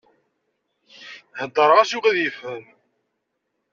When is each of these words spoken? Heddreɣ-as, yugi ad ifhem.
Heddreɣ-as, 1.39 1.91
yugi 1.93 2.09
ad 2.09 2.17
ifhem. 2.27 2.65